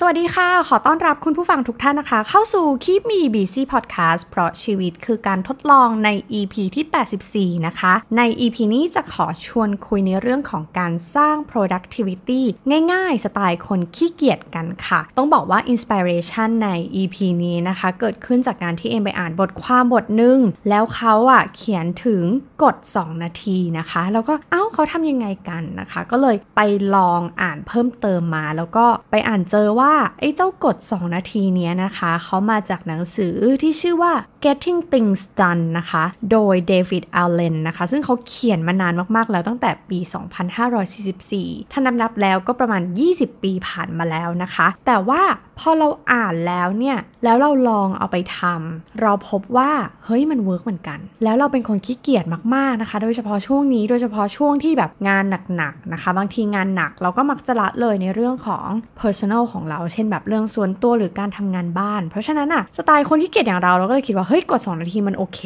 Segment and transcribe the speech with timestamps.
[0.00, 6.08] สวัสดีค่ะ ขอต้อนรับคุณผู้ฟังทุกท่านนะคะ เข้าสู่ Keep Me Busy Podcast เพราะชีวิตคือการทดลองใน
[6.38, 12.42] EP ที่ 84 นะคะ ใน EP นี้จะขอชวนคุยในเรื่องของการสร้าง productivity
[12.92, 16.68] ง่ายๆ สไตล์คนขี้เกียจกันค่ะ ต้องบอกว่า inspiration ใน
[17.00, 22.22] EP นี้นะคะ เกิดขึ้นจากการที่เอ็มไปอ่านบทความบทหนึ่งแล้วเขาอะเขียนถึง
[22.62, 26.60] กฎ 2 นาทีนะคะ แล้วก็เอ้าเขาทำยังไงกันนะคะ ก็เลยไป
[26.94, 29.87] ลองอ่านเพิ่มเติมมา แล้วก็ไปอ่านเจอว่า
[30.18, 34.12] ไอ้เจ้ากฎ 2 นาทีเนี้ยนะคะ เขามาจากหนังสือที่ชื่อว่า
[34.44, 39.98] Getting Things Done นะคะ โดย David Allen นะคะ ซึ่งเขาเขียนมานานมาก ๆ แล้วตั้งแต่ปี
[40.86, 45.22] 2544 ถ้านับนับแล้วก็ประมาณ 20 ปีผ่านมาแล้วนะคะ แต่ว่า
[45.58, 49.70] พอเราอ่านแล้วเนี่ย แล้วเราลองเอาไปทำ เราพบว่า
[50.04, 55.24] เฮ้ย มัน work เหมือนกัน แล้วเราเป็นคนขี้เกียจมาก ๆ นะคะ โดยเฉพาะช่วงนี้ โดยเฉพาะช่วงที่แบบงาน
[55.56, 58.66] หนัก ๆ นะคะ บางทีงานหนักเราก็มักจะละเลยในเรื่องของ
[59.00, 65.40] personal ของเรา เช่นแบบเรื่องส่วนตัวหรือการทำงานบ้าน เพราะฉะนั้นอะสไตล์คนขี้เกียจอย่างเราเราก็เลยคิดว่าเฮ้ยกด 2 นาทีมันโอเค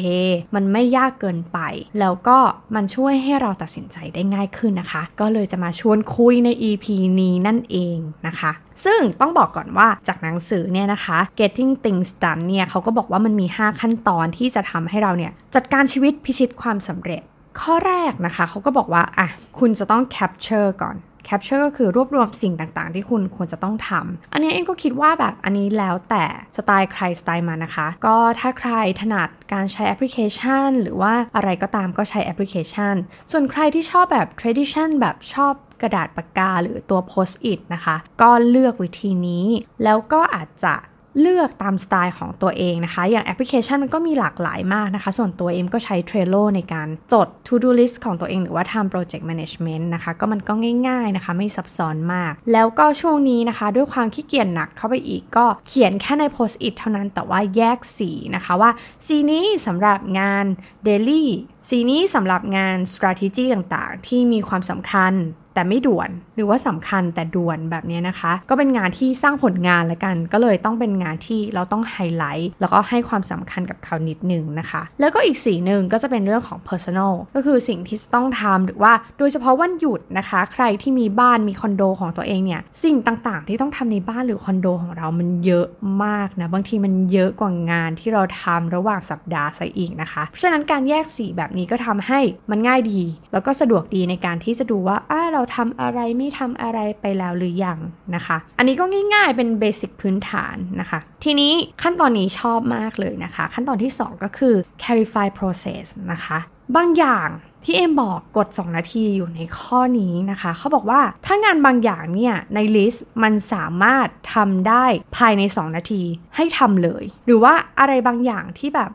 [0.55, 1.59] มันไม่ยากเกินไป
[1.99, 2.37] แล้วก็
[2.75, 6.85] มันช่วยให้เราตัดสินใจได้ง่ายขึ้นนะคะ ก็เลยจะมาชวนคุยใน EP
[7.19, 8.51] นี้นั่นเองนะคะ
[8.85, 17.21] ซึ่งต้องบอกก่อนว่าจากหนังสือเนี่ยนะคะ Getting Things Done เนี่ยเขาก็บอกว่ามันมี 5 ขั้นตอนที่จะทำให้เราเนี่ยจัดการชีวิตพิชิตความสำเร็จ
[17.61, 19.27] ข้อแรกนะคะเขาก็บอกว่าอะ
[19.59, 20.95] คุณจะต้อง capture ก่อน
[21.27, 26.25] capture ก็คือรวบรวมสิ่งต่างๆ ที่คุณควรจะต้องทำอันนี้เองก็คิดว่าแบบอันนี้แล้วแต่
[26.57, 28.71] สไตล์ใครสไตล์มันนะคะ ก็ถ้าใคร
[29.01, 32.95] ถนัดการใช้แอปพลิเคชัน หรือว่าอะไรก็ตามก็ใช้แอปพลิเคชัน
[33.31, 39.45] ส่วนใครที่ชอบแบบ tradition แบบชอบกระดาษปากกาหรือตัว post it นะคะ ก็เลือกวิธีนี้
[39.83, 40.75] แล้วก็อาจจะ
[41.21, 50.53] เลือกตามสไตล์ของตัวเองนะคะ อย่างแอปพลิเคชันมันก็มีหลากหลายมากนะคะ ส่วนตัวเอ็มก็ใช้ Trello ในการจด To Do List ของตัวเองหรือว่าทำ Project Management นะคะ ก็มันก็
[50.87, 58.71] ง่ายๆนะคะ ไม่ซับซ้อนมาก แล้วก็ช่วงนี้นะคะ ด้วยความขี้เกียจหนักเข้าไปอีกก็เขียนแค่ใน Post it เท่านั้นแต่ว่าแยกสีนะคะว่า
[59.07, 60.45] สีนี้สำหรับงาน
[60.87, 61.23] Daily
[61.69, 65.13] สีนี้สำหรับงาน strategy ต่างๆ ที่มีความสำคัญ
[65.53, 85.67] แต่ไม่ด่วนหรือว่าสำคัญแต่ด่วนแบบนี้นะคะ ก็เป็นงานที่สร้างผลงานละกัน ก็เลยต้องเป็นงานที่เราต้องไฮไลท์แล้วก็ให้ความสำคัญกับเขานิดนึงนะคะ แล้วก็อีกสีหนึ่งก็จะเป็นเรื่องของ personal ก็คือสิ่งที่ต้องทำหรือว่าโดยเฉพาะวันหยุดนะคะ ใครที่มีบ้านมีคอนโดของตัวเองเนี่ยสิ่งต่างๆ ที่ต้องทำในบ้านหรือคอนโดของเรามันเยอะ
[86.03, 92.19] มากนะบางทีมันเยอะกว่างานที่เราทำระหว่างสัปดาห์ซะอีกนะคะเพราะฉะนั้นการแยกสีแบบนี้ก็ทำให้
[92.51, 93.01] มันง่ายดี
[93.33, 97.79] แล้วก็สะดวกดีในการที่จะดูว่าอ้าเราทำอะไรไม่ทำอะไรไปแล้วหรือยัง
[98.15, 101.51] นะคะ อันนี้ก็ง่ายๆเป็นเบสิกพื้นฐานนะคะ ทีนี้
[101.81, 106.39] ขั้นตอนนี้ชอบมากเลยนะคะ ขั้นตอนที่ 2 ก็คือ clarify process นะคะ
[106.75, 107.29] บางอย่าง
[107.65, 114.85] ที่เอ็มบอกกฎ 2 นาทีอยู่ในข้อนี้นะคะ เขาบอกว่าถ้างานบางอย่างเนี่ยในลิสต์มันสามารถทำได้
[115.17, 116.03] ภายใน 2 นาที
[116.35, 118.91] ให้ทำเลย หรือว่าอะไรบางอย่างที่แบบ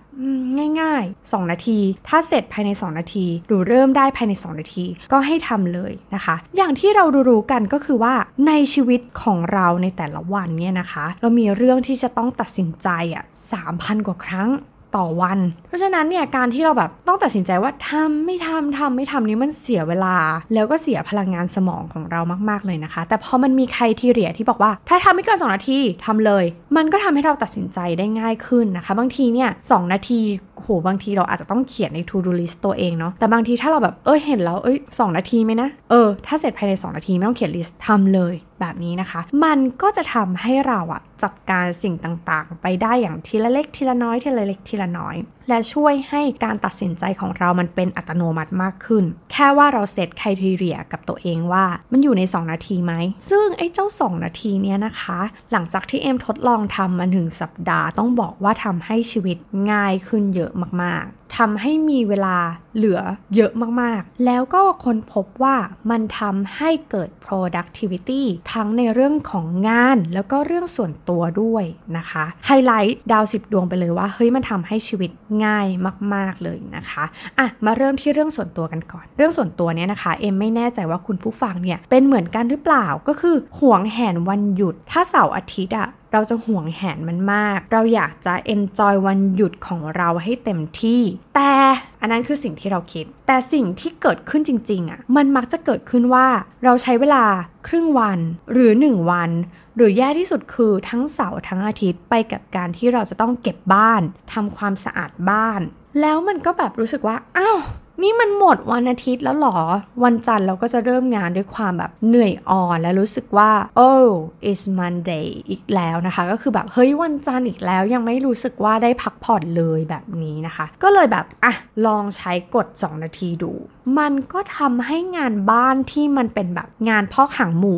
[0.80, 1.78] ง่ายๆ 2 นาที
[2.08, 8.14] ถ้าเสร็จภายใน 2 นาที หรือเริ่มได้ภายใน 2 นาที ก็ให้ทำเลยนะคะ อย่างที่เรารู้ๆกันก็คือว่า
[8.46, 13.24] ในชีวิตของเราในแต่ละวันเนี่ยนะคะ เรามีเรื่องที่จะต้องตัดสินใจอะ
[13.64, 14.48] 3,000 กว่าครั้ง
[14.96, 15.38] ต่อวัน
[15.68, 20.16] เพราะฉะนั้นเนี่ยการที่เราแบบต้องตัดสินใจว่าทำไม่ทำทำไม่ทำนี้มันเสียเวลา
[20.54, 26.44] แล้วก็เสียพลังงานสมองของเรามาก ๆ เลยนะคะ แต่พอมันมีใครทีเรียที่บอกว่า ถ้าทำไม่เกิน2นาทีทำเลย
[26.76, 30.20] มันก็ทำให้เราตัดสินใจได้ง่ายขึ้นนะคะ บางทีเนี่ยสนาที
[30.58, 45.16] โหบางทีเราอาจจะต้องเขียนใน to do list ตัวเองเนาะแต่บางทีถ้าเราแบบเออเห็นแล้วเอ้ยสนาทีไหมนะเออถ้าเสร็จภายใน 2 นาทีไม่ต้องเขียนลิสต์ทำเลย แบบนี้นะคะ มันก็จะทำให้เราอะจัดการสิ่งต่างๆ ไปได้อย่างทีละเล็กทีละน้อยทีละเล็กทีละน้อย
[45.48, 52.92] และช่วยให้การตัดสินใจของเรามันเป็นอัตโนมัติมากขึ้น แค่ว่าเรา set criteria กับตัวเองว่ามันอยู่ใน 2 นาทีไหม
[53.30, 55.20] ซึ่งไอ้เจ้า 2 นาทีเนี้ยนะคะ
[55.52, 59.36] หลังจากที่เอ็มทดลองทำมาถึงสัปดาห์ต้องบอกว่าทำให้ชีวิต
[59.70, 62.36] ง่ายขึ้นเยอะมากๆทำให้มีเวลา
[62.76, 63.00] เหลือ
[63.34, 65.56] เยอะมากๆ แล้วก็ค้นพบว่า
[65.90, 68.22] มันทำให้เกิด productivity
[68.52, 71.64] ทั้งในเรื่องของงานแล้วก็เรื่องส่วนตัวด้วย
[71.96, 75.10] นะคะ ไฮไลท์ดาวสิบดวงไปเลยว่า เฮ้ยมันทำให้ชีวิต
[75.44, 75.66] ง่าย
[76.14, 77.04] มาก ๆเลยนะคะ
[77.38, 91.02] อะมาเริ่มที่เรื่องส่วนตัวกันก่อน เรื่องส่วนตัวเนี่ยนะคะ เอ็มไม่แน่ใจว่าคุณผู้ฟังเนี่ยเป็นเหมือนกันหรือเปล่าก็คือห่วงแหนวันหยุด ถ้าเสาร์อาทิตย์อะเราจะห่วงแหนมันมาก เราอยากจะ enjoy วันหยุดของเราให้เต็มที่
[91.34, 91.52] แต่
[92.00, 96.26] อันนั้นคือสิ่งที่เราคิด แต่สิ่งที่เกิดขึ้นจริงๆอะ่ะ มันมักจะเกิดขึ้นว่า
[96.64, 97.24] เราใช้เวลา
[97.68, 98.18] ครึ่งวัน
[98.52, 99.30] หรือ 1 วัน
[99.76, 104.02] หรือแย่ที่สุดคือทั้งเสาร์ทั้งอาทิตย์ไปกับการที่เราจะต้องเก็บบ้าน
[104.32, 105.60] ทำความสะอาดบ้าน
[106.00, 107.58] แล้วมันก็แบบรู้สึกว่า อ้าว
[108.02, 109.58] นี่มันหมดวันอาทิตย์แล้วหรอ
[110.04, 113.50] วันจันทร์เราก็จะเริ่มงานด้วยความแบบเหนื่อยอ่อนและรู้สึกว่า
[113.88, 114.08] oh
[114.50, 121.54] it's Monday อีกแล้วนะคะ ก็คือแบบเฮ้ยวันจันทร์อีกแล้วยังไม่รู้สึกว่าได้พักผ่อนเลยแบบนี้นะคะ ก็เลยแบบอะ
[121.86, 123.52] ลองใช้กด 2 นาทีดู
[123.98, 127.76] มันก็ทำให้งานบ้านที่มันเป็นแบบงานพอกหางหมู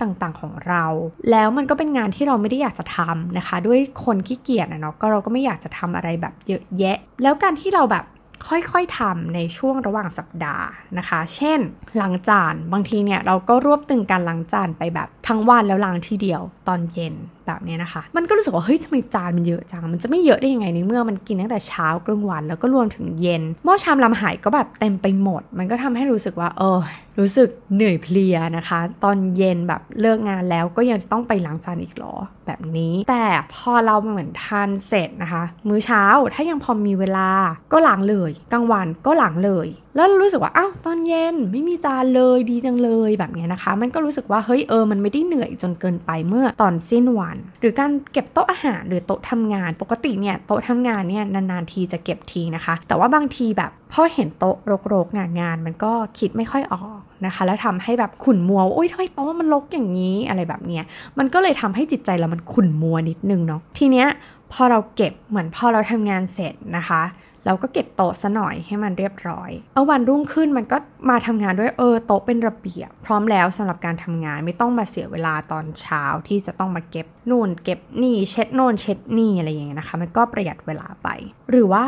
[0.00, 0.84] ต่างๆของเรา
[1.30, 8.06] แล้วมันก็เป็นงานที่เราไม่ได้อยากจะทำนะคะ ด้วยคนขี้เกียจนะเนาะก็เราก็ไม่อยากจะทำอะไรแบบเยอะแยะ แล้วการที่เราแบบ
[8.48, 10.66] ค่อยๆทำในช่วงระหว่างสัปดาห์
[10.98, 11.58] นะคะ เช่น
[12.00, 17.14] ล้างจานบางทีเนี่ยเราก็รวบตึงการล้างจานไปแบบทั้งวันแล้วล้างทีเดียวตอนเย็น
[17.46, 26.78] แบบนี้นะคะ มันก็รู้สึกว่าเฮ้ยทำไมจานมันเยอะจัง มันจะไม่เยอะได้ยังไงในเมื่อมันกินตั้งแต่เช้ากลางวัน แล้วก็รวมถึงเย็น หม้อชามลำหายก็แบบเต็มไปหมด มันก็ทำให้รู้สึกว่า เออ
[27.18, 32.14] รู้สึกเหนื่อยเพลียนะคะ ตอนเย็นแบบเลิกงานแล้วก็ยังจะต้องไปล้างจานอีกหรอ
[32.46, 33.24] แบบนี้ แต่
[33.54, 36.04] พอเราเหมือนทานเสร็จนะคะ มื้อเช้า
[36.34, 37.30] ถ้ายังพอมีเวลา
[37.72, 54.56] ก็ล้างเลยกลางวันก็ล้างเลย แล้วรู้สึกว่าอ้าวตอนเย็นไม่มีจานเลยดีจังเลยแบบนี้นะคะ มันก็รู้สึกว่าเฮ้ยเออมันไม่ได้เหนื่อยจนเกินไปเมื่อตอนสิ้นวันหรือการเก็บโต๊ะอาหารหรือโต๊ะทำงาน ปกติเนี่ยโต๊ะทำงานเนี่ยนานๆทีจะเก็บทีนะคะ แต่ว่าบางทีแบบพอเห็นโต๊ะ
[54.92, 60.84] รกๆงานงานมันก็คิดไม่ค่อยออกนะคะ แล้วทำให้แบบขุ่นมัวโอ้ยทำไมโต๊ะมันรกอย่างนี้อะไรแบบเนี้ย
[61.18, 64.08] มันก็เลยทำให้จิตใจเรามันขุ่นมัวนิดนึงเนาะทีเนี้ย
[64.52, 67.02] พอเราเก็บเหมือนพอเราทำงานเสร็จนะคะ
[67.46, 70.76] เราก็เก็บโต๊ะซะหน่อยให้มันเรียบร้อย เอาวันรุ่งขึ้นมันก็
[71.10, 81.08] มาทำงานด้วยเออโต๊ะเป็นระเบียบ พร้อมแล้วสำหรับการทำงานไม่ต้องมาเสียเวลาตอนเช้าที่จะต้องมาเก็บนู่น เก็บนี่เช็ดโน่นเช็ดนี่อะไรอย่างเงี้ยนะคะ มันก็ประหยัดเวลาไป
[81.50, 81.86] หรือว่า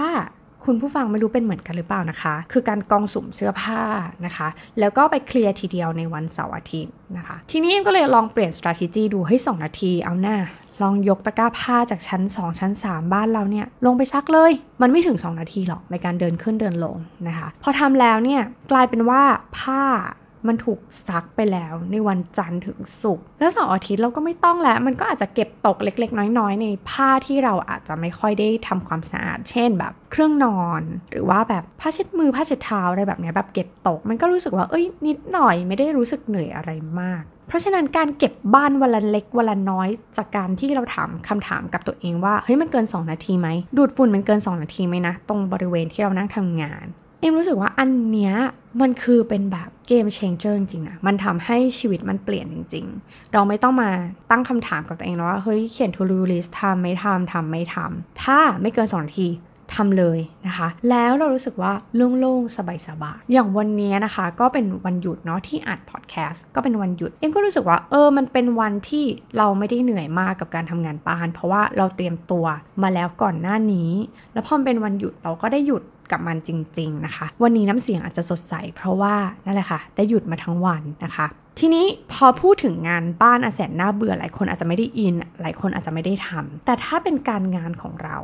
[0.68, 3.82] คุณผู้ฟังไม่รู้เป็นเหมือนกันหรือเปล่านะคะ คือการกองสุ่มเสื้อผ้า
[4.26, 4.48] นะคะ
[4.78, 10.36] แล้วก็ไปเคลียร์ทีเดียวในวันเสาร์อาทิตย์นะคะ ทีนี้เอ็มก็เลยลองเปลี่ยน strategy ดูให้2นาทีเอาหน้า
[10.82, 16.96] ลองยกตะกร้าผ้าจากชั้น 2 ชั้น 3 บ้านเราเนี่ยลงไปซักเลย มันไม่ถึง 2 นาทีหรอกในการเดินขึ้นเดินลง
[17.28, 19.22] นะคะ พอทำแล้วเนี่ยกลายเป็นว่า
[19.58, 19.82] ผ้า
[20.48, 36.70] มันถูกซักไปแล้วในวันจันทร์ถึงศุกร์แล้วสองอาทิตย์เราก็ไม่ต้องแล้ว มันก็อาจจะเก็บตกเล็ก ๆ น้อย ๆ ในผ้าที่เราอาจจะไม่ค่อยได้ทำความสะอาด เช่นแบบเครื่องนอน หรือว่าแบบผ้าเช็ดมือผ้าเช็ดเท้าอะไรแบบนี้แบบเก็บตก มันก็รู้สึกว่าเอ้ยนิดหน่อยไม่ได้รู้สึกเหนื่อยอะไร
[37.00, 46.86] มาก เพราะฉะนั้นการเก็บบ้านวันละเล็กวันละน้อยจากการที่เราถามคำถามกับตัวเองว่าเฮ้ยมันเกิน 2 นาทีไหมดูดฝุ่นมันเกิน 2 นาทีไหมนะตรงบริเวณที่เรานั่งทำงาน
[47.20, 48.34] เอ็มรู้สึกว่าอันเนี้ย
[48.80, 53.90] มันคือเป็นแบบเกมเชงเจอร์จริงๆนะมันทำให้ชีวิตมันเปลี่ยนจริง ๆ เราไม่ต้องมา
[54.30, 59.28] ตั้งคำถามกับตัวเองแล้วว่าเฮ้ยเขียน to do list ทำไม่ทำทำไม่ทำถ้าไม่เกิน 2 นาที
[59.74, 62.56] ทำเลยนะคะ แล้วเรารู้สึกว่าโล่งๆ
[62.88, 69.04] สบายๆ อย่างวันนี้นะคะก็เป็นวันหยุดเนาะที่อัดพอดแคสต์ก็เป็นวันหยุด เอ็มก็รู้สึกว่าเออมันเป็นวันที่
[69.36, 72.46] เราไม่ได้เหนื่อยมากกับการทำงานบ้าน เพราะว่าเราเตรียมตัว
[72.82, 73.90] มาแล้วก่อนหน้านี้
[74.32, 75.82] แล้วพอเป็นวันหยุดเราก็ได้หยุด
[76.12, 79.14] กับมันจริง ๆนะคะ วันนี้น้ำเสียงอาจจะสดใส เพราะว่า
[79.44, 81.26] นั่นแหละค่ะ ได้หยุดมาทั้งวันนะคะ
[81.60, 88.16] ทีนี้พอพูดถึงงานบ้านอาแสนน่าเบื่อหลายคนอาจจะไม่ได้อิน หลายคนอาจจะไม่ได้ทำแต่ถ้าเป็นการงานของเรา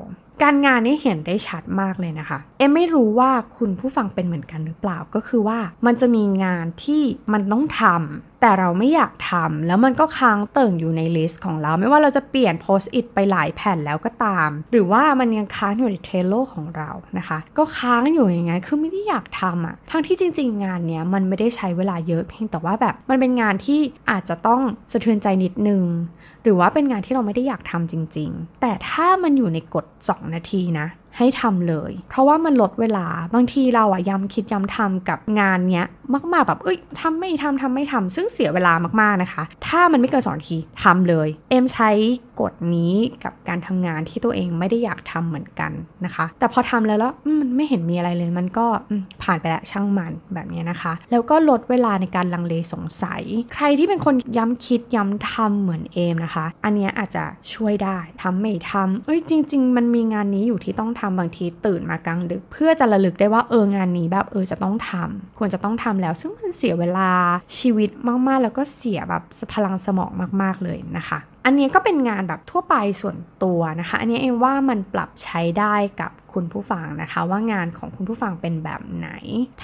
[0.43, 7.03] การงานนี่เห็นได้ชัดมากเลยนะคะ เอ็มไม่รู้ว่าคุณผู้ฟังเป็นเหมือนกันหรือเปล่าก็คือว่ามันจะมีงานที่
[7.33, 23.81] มันต้องทำแต่เราไม่อยากทำแล้วมันก็ค้างเติ่งอยู่ในลิสต์ของเรา ไม่ว่าเราจะเปลี่ยน post it ไปหลายแผ่นแล้วก็ตาม หรือว่ามันยังค้างอยู่ใน Trello ของเรานะคะ ก็ค้างอยู่อย่างไงคือไม่ได้อยากทำอะทั้งที่จริง ๆ งานเนี้ยมันไม่ได้ใช้เวลาเยอะเพียงแต่ว่าแบบมันเป็นงานที่
[24.11, 24.61] อาจจะต้อง
[24.93, 25.83] สะเทือนใจนิดนึง
[26.43, 35.89] หรือว่าเป็นงานที่เราไม่ได้อยากทำจริง ๆ แต่ถ้ามันอยู่ในกฎ2นาทีนะ ให้ทำเลย เพราะว่ามันลดเวลาบางทีเราอะย้ำคิดย้ำทำกับงานเนี้ย
[36.33, 41.91] มากๆแบบเอ้ยทำไม่ทำทำไม่ทำซึ่งเสียเวลามากๆนะคะ ถ้ามันไม่เกินสองนาทีทำเลย เอ็มใช้
[42.41, 45.73] กฎนี้กับการทำงานที่ตัวเองไม่ได้อยากทำเหมือนกัน
[46.05, 48.67] นะคะ แต่พอทำแล้วแล้วมันไม่เห็นมีอะไรเลย มันก็
[49.23, 53.23] ผ่านไปแล้วช่างมันแบบนี้นะคะ แล้วก็ลดเวลาในการลังเลสงสัย
[53.55, 57.25] ใครที่เป็นคนย้ำคิดย้ำทำเหมือนเอมนะคะ อันนี้อาจจะ
[57.55, 67.11] ช่วยได้ทำไม่ทำเอ้ยจริง ๆ มันมีงานนี้อยู่ที่ต้องทำบางทีตื่นมากลางดึก เพื่อจะระลึกได้ว่าเอองานนี้แบบเออจะต้องทำควรจะต้องทำแล้ว ซึ่งมันเสียเวลา
[67.59, 67.91] ชีวิต
[68.29, 69.23] มากๆ แล้วก็เสียแบบ
[69.55, 70.11] พลังสมอง
[70.43, 79.09] มากๆเลยนะคะ อันนี้ก็เป็นงานแบบทั่วไปส่วนตัวนะคะ อันนี้เองว่ามันปรับใช้ได้กับคุณผู้ฟังนะคะ ว่างานของคุณผู้ฟังเป็นแบบไหน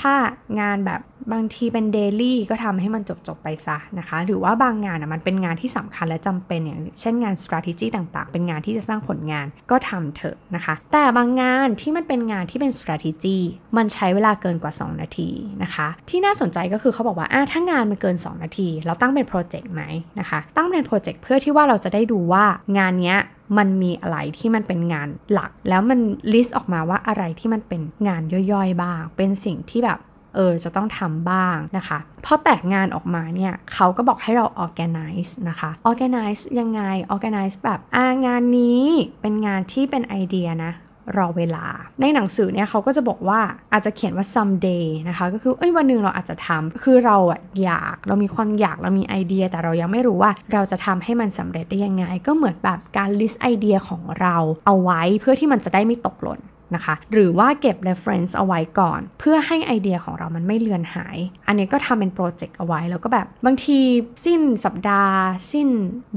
[0.01, 0.15] ถ้า
[0.61, 1.01] งานแบบ
[1.33, 13.39] บางทีเป็นเดลี่ก็ทำให้มันจบจบไปซะนะคะ หรือว่าบางงานมันเป็นงานที่สำคัญและจำเป็นอย่างเช่นงาน strategy ต่างๆ เป็นงานที่จะสร้างผลงานก็ทำเถอะนะคะ แต่บางงานที่มันเป็นงานที่เป็น strategy
[13.77, 15.31] มันใช้เวลาเกินกว่า 2 นาที
[15.63, 19.83] นะคะ ที่น่าสนใจก็คือเขาบอกว่าถ้างานมันเกิน 2 นาที เราตั้งเป็นโปรเจกต์ไหม
[20.21, 22.45] นะคะ ตั้งเป็นโปรเจกต์เพื่อที่ว่าเราจะได้ดูว่า
[22.79, 23.19] งานเนี้ย
[23.59, 25.99] มันมีอะไรที่มันเป็นงานหลัก แล้วมัน
[26.33, 29.99] list ออกมาว่าอะไรที่มันเป็นงานย่อยๆ บ้าง เป็นสิ่งที่แบบ
[30.37, 36.83] เออจะต้องทำบ้างนะคะพอแตกงานออกมาเนี่ยเขาก็บอกให้เรา organize นะคะ organize ยังไง
[37.15, 38.85] organize แบบอ่างานนี้
[39.23, 40.73] เป็นงานที่เป็นไอเดียนะ
[41.19, 41.67] รอเวลา
[42.01, 43.41] ในหนังสือเนี่ยเขาก็จะบอกว่า
[43.73, 56.41] อาจจะเขียนว่า someday นะคะ ก็คือเอ้ยวันหนึ่งเราอาจจะทำคือเราอะอยากเรามีความอยากเรามีไอเดีย แต่เรายังไม่รู้ว่าเราจะทำให้มันสำเร็จได้ยังไง ก็เหมือนแบบการ list ไอเดียของเราเอาไว้เพื่อที่มันจะได้ไม่ตกหล่น
[56.75, 61.17] นะคะ หรือว่าเก็บ reference เอาไว้ก่อน เพื่อให้ไอเดียของเรามันไม่เลือนหาย
[61.49, 63.79] อันนี้ก็ทำเป็นโปรเจกต์เอาไว้ แล้วก็แบบบางที
[64.25, 65.19] สิ้นสัปดาห์
[65.53, 65.69] สิ้น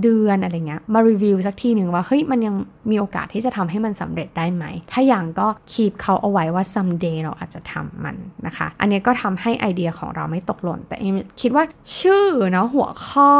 [0.01, 2.55] เดือนอะไรเงี้ย มารีวิวสักทีหนึ่งว่า เฮ้ย มันยัง
[2.89, 8.15] มีโอกาสที่จะทำให้มันสำเร็จได้ไหม ถ้าอย่างก็คีบเขาเอาไว้ว่า someday เราอาจจะทำมัน
[8.45, 10.95] นะคะ อันนี้ก็ทำให้ไอเดียของเราไม่ตกหล่น แต่
[11.41, 11.63] คิดว่า
[11.99, 13.31] ชื่อเนาะหัวข้อ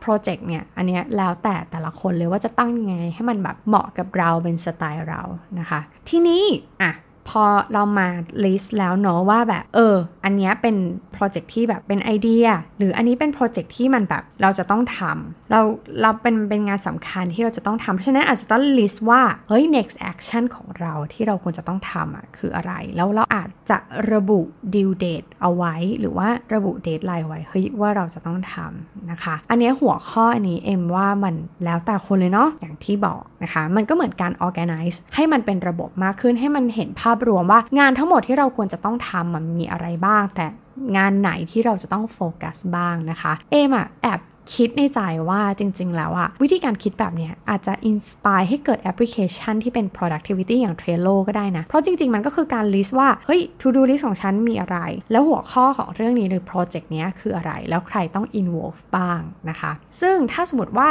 [0.00, 5.22] โปรเจกต์เนี่ย อันนี้แล้วแต่แต่ละคนเลยว่าจะตั้งยังไงให้มันแบบเหมาะกับเราเป็นสไตล์เรา
[5.58, 6.42] นะคะ ทีนี้
[6.82, 6.90] อะ
[7.28, 8.08] พอเรามา
[8.44, 10.76] list แล้วเนาะว่าแบบเออ อันนี้เป็น
[11.12, 12.46] โปรเจกต์ที่แบบเป็นไอเดีย
[12.78, 15.60] หรืออันนี้เป็นโปรเจกต์ที่มันแบบเราจะต้องทำเรา
[16.02, 23.78] เราเป็นเป็นงานสำคัญที่เราจะต้องทำเพราะฉะนั้นอาจจะต้อง list ว่าเฮ้ย next action ของเราที่เราควรจะต้องทำอะคืออะไร แล้วเราอาจจะ
[24.12, 24.40] ระบุ
[24.74, 40.46] due date เอาไว้ หรือว่าระบุ deadline ไว้เฮ้ยว่าเราจะต้องทำนะคะ อันนี้หัวข้ออันนี้เอ็มว่ามันแล้วแต่คนเลยเนาะอย่างที่บอกนะคะ มันก็เหมือนการ organize ให้มันเป็นระบบมากขึ้นให้มันเห็นภาพรวมว่างานทั้งหมดที่เราควรจะต้องทำมันมีอะไรบ้าง แต่
[40.96, 44.20] งานไหนที่เราจะต้องโฟกัสบ้างนะคะ เอ็มอะแอบ
[44.56, 53.72] คิดในใจว่าจริง ๆ แล้วอะวิธีการคิดแบบนี้อาจจะ inspire ให้เกิดแอปพลิเคชันที่เป็น productivity อย่าง Trello ก็ได้นะ เพราะจริง ๆ มันก็คือการ list ว่า เฮ้ย to
[53.76, 54.78] do list ของฉันมีอะไร
[55.12, 59.20] แล้วหัวข้อของเรื่องนี้หรือโปรเจกต์นี้คืออะไร แล้วใครต้อง involve บ้าง
[59.50, 60.90] นะคะ ซึ่งถ้าสมมติว่า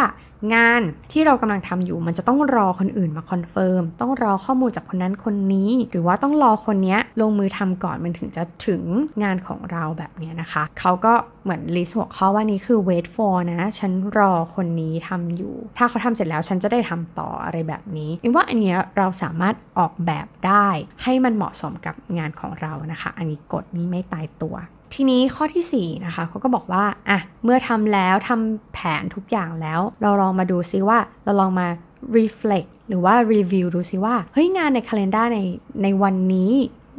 [0.53, 8.83] งานที่เรากำลังทำอยู่มันจะต้องรอคนอื่นมา confirm ต้องรอข้อมูลจากคนนั้นคนนี้ หรือว่าต้องรอคนนี้ลงมือทำก่อนมันถึงจะถึง
[9.23, 11.13] งานของเราแบบนี้นะคะเขาก็
[11.43, 20.67] เหมือน list หัวข้อว่านี้คือ wait for นะ ฉันรอคนนี้ทำอยู่ ถ้าเขาทำเสร็จแล้วฉันจะได้ทำต่ออะไรแบบนี้เอ็มว่าอันนี้เราสามารถออกแบบได้
[21.03, 24.55] ให้มันเหมาะสมกับงานของเรานะคะ อันนี้กฎนี้ไม่ตายตัว
[24.93, 31.67] ทีนี้ข้อที่4นะคะเขาก็บอกว่าอะเมื่อทำแล้วทำแผนทุกอย่างแล้ว เราลองมาดูซิว่าเราลองมา
[32.17, 35.39] reflect หรือว่า review ดูซิว่า เฮ้ย งานใน calendar ใน
[35.83, 36.51] ในวันนี้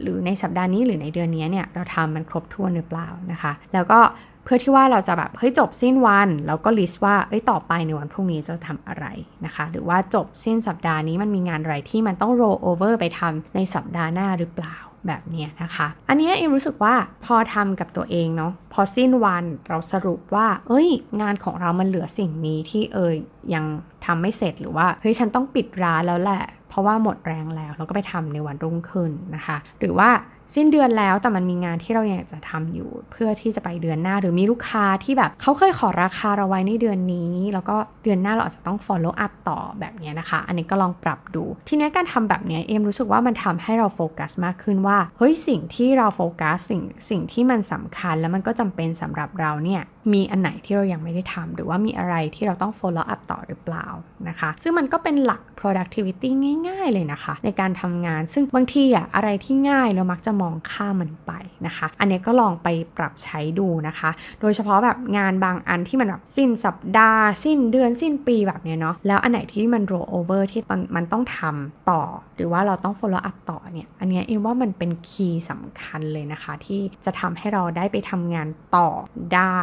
[0.02, 4.00] หรือในสัปดาห์นี้หรือในเดือนนี้เนี่ย เราทำมันครบถ้วนหรือเปล่านะคะ แล้วก็
[4.44, 9.06] เพื่อที่ว่าเราจะแบบ เฮ้ย จบสิ้นวัน แล้วก็ลิสต์ว่า เอ้ย ต่อไปในวันพรุ่งนี้จะทำอะไร
[9.44, 14.76] นะคะ หรือว่าจบสิ้นสัปดาห์นี้มันมีงานอะไรที่มันต้อง roll over ไปทำในสัปดาห์หน้าหรือเปล่า
[15.08, 16.94] แบบนี้นะคะ อันนี้เอ็มรู้สึกว่า
[17.24, 20.88] พอทำกับตัวเองเนาะพอสิ้นวันเราสรุปว่า เอ้ย
[21.20, 23.14] งานของเรามันเหลือสิ่งนี้ที่เอย
[23.54, 23.64] ยัง
[24.06, 30.08] ทำไม่เสร็จหรือว่าเฮ้ยฉันต้องปิดร้านแล้วแหละ เพราะว่าหมดแรงแล้วเราก็ไปทำในวันรุ่งขึ้นนะคะ หรือว่า
[30.54, 53.86] สิ้นเดือนแล้วแต่มันมีงานที่เราอยากจะทำอยู่ เพื่อที่จะไปเดือนหน้าหรือมีลูกค้าที่แบบเขาเคยขอราคาเราไว้ในเดือนนี้ แล้วก็เดือนหน้าเราอาจจะต้อง follow up ต่อแบบนี้นะคะ อันนี้ก็ลองปรับดู ทีนี้การทำแบบนี้เอ็มรู้สึกว่ามันทำให้เราโฟกัสมากขึ้นว่าเฮ้ยสิ่งที่เราโฟกัสสิ่งสิ่งที่มันสำคัญแล้วมันก็จำเป็นสำหรับเราเนี่ยมีอันไหนที่เรายังไม่ได้ทำหรือว่ามีอะไรที่เราต้อง follow up ต่อหรือเปล่า
[54.28, 56.28] นะคะ ซึ่งมันก็เป็นหลัก productivity
[56.68, 61.32] ง่าย ๆ เลยนะคะ ในการทำงานซึ่งบางทีอะอะไรที่ง่ายเรามักจะมองข้ามมันไป
[61.66, 70.62] นะคะ อันนี้ก็ลองไปปรับใช้ดูนะคะ โดยเฉพาะแบบงานบางอันที่มันแบบสิ้นสัปดาห์ สิ้นเดือนสิ้นปีแบบเนี้ยเนาะแล้วอันไหนที่มัน roll over ที่
[70.96, 72.02] มันต้องทำต่อ
[72.36, 78.88] หรือว่าเราต้อง follow up ต่อเนี่ยอันนี้เอ็มว่ามันเป็นคีย์สำคัญเลยนะคะ ที่จะทำให้เราได้ไปทำงานต่อ
[79.34, 79.58] ได้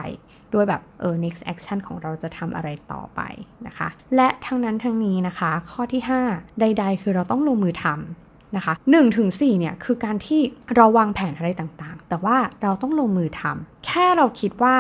[0.54, 3.22] ด้วยแบบเออ next action ของเราจะทำอะไรต่อไป
[3.68, 6.02] นะคะ และทั้งนั้นทั้งนี้นะคะ ข้อที่
[6.32, 8.23] 5 ใด ๆ คือเราต้องลงมือทำ
[8.56, 10.42] นะคะ1ถึง4เนี่ยคือการที่
[10.76, 14.76] เราวางแผนอะไรต่างๆ แต่ว่าเราต้องลงมือทำแค่เราคิดว่า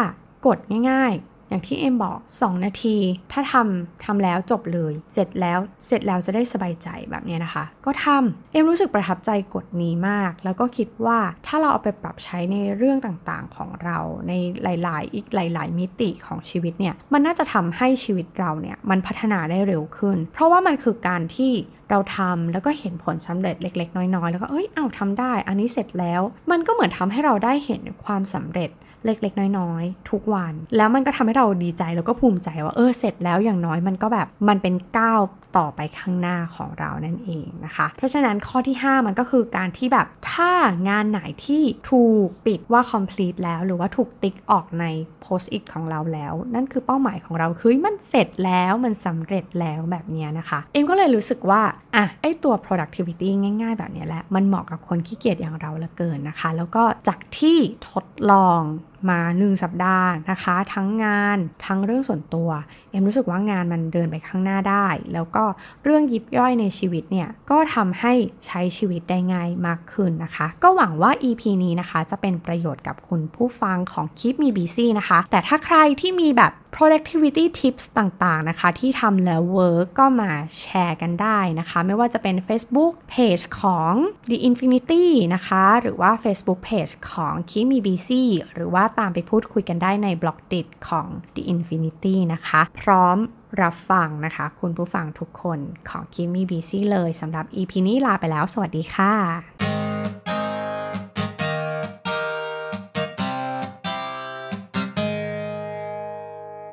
[0.46, 0.58] กด
[0.92, 2.98] ง่ายๆ อย่างที่เอ็มบอก 2 นาที
[3.32, 21.52] ถ้าทำทำแล้วจบเลย เสร็จแล้วเสร็จแล้วจะได้สบายใจแบบนี้นะคะ ก็ทำเอ็มรู้สึกประทับใจกฎนี้มาก แล้วก็คิดว่าถ้าเราเอาไปปรับใช้ในเรื่องต่างๆของเราในหลาย ๆ อีกหลาย ๆ มิติของชีวิตเนี่ย มันน่าจะทำให้ชีวิตเราเนี่ยมันพัฒนาได้เร็วขึ้น เพราะว่ามันคือการที่
[21.94, 26.22] เราทำแล้วก็เห็นผลสำเร็จเล็ก ๆ น้อย ๆ แล้วก็เอ้ยเอาทำได้ อันนี้เสร็จแล้ว
[26.52, 28.70] มันก็เหมือนทำให้เราได้เห็นความสำเร็จ
[29.06, 35.22] เล็กๆ น้อยๆ ทุกวัน แล้วมันก็ทำให้เราดีใจแล้วก็ภูมิใจว่าเออเสร็จแล้วอย่างน้อยมันก็แบบมันเป็นก้าว
[35.58, 40.52] ต่อไปข้างหน้าของเรานั่นเองนะคะ เพราะฉะนั้นข้อที่ 5 มันก็คือการที่แบบถ้า
[40.90, 44.86] งานไหนที่ถูกปิดว่า complete แล้ว หรือว่าถูกติ๊กออกใน
[45.24, 51.62] post it ของเราแล้ว นั่นคือเป้าหมายของเราคือมันเสร็จแล้วมันสำเร็จแล้วแบบนี้นะคะ เอ็มก็เลยรู้สึกว่า
[51.96, 53.30] อะไอตัว productivity
[53.62, 57.58] ง่ายๆ แบบนี้แหละ มันเหมาะกับคนขี้เกียจอย่างเราเหลือเกินนะคะ แล้วก็จากที่
[57.92, 58.62] ทดลอง
[59.10, 62.50] มา 1 สัปดาห์นะคะ ทั้งงานทั้งเรื่องส่วนตัว
[62.90, 65.44] เอ็มรู้สึกว่างานมันเดินไปข้างหน้าได้ แล้วก็
[65.84, 68.14] เรื่องยิบย่อยในชีวิตเนี่ย ก็ทำให้
[68.46, 83.94] ใช้ชีวิตได้ง่ายมากขึ้นนะคะ ก็หวังว่า EP นี้นะคะ จะเป็นประโยชน์กับคุณผู้ฟังของคลิปมีบีซี่นะคะ แต่ถ้าใครที่มีแบบ productivity tips ต่างๆนะคะ ที่ทำแล้ว work ก็มาแชร์กันได้นะคะ ไม่ว่าจะเป็น Facebook page ของ
[84.30, 93.18] The Infinity นะคะ หรือว่า Facebook page ของ Keep Me Busy หรือว่าตามไปพูดคุยกันได้ในบล็อกดิของ The Infinity นะคะ พร้อม
[93.62, 99.73] รับฟังนะคะ คุณผู้ฟังทุกคนของ Keep Me Busy เลยสำหรับ EP นี้ลาไปแล้ว สวัสดีค่ะ